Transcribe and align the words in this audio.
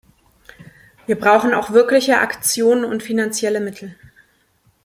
Wir 1.05 1.15
brauchen 1.15 1.53
auch 1.53 1.69
wirkliche 1.73 2.17
Aktionen 2.21 2.85
und 2.85 3.03
finanzielle 3.03 3.59
Mittel. 3.59 3.95